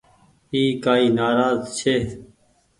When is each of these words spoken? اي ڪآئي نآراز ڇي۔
اي 0.53 0.61
ڪآئي 0.83 1.05
نآراز 1.17 1.59
ڇي۔ 1.77 1.95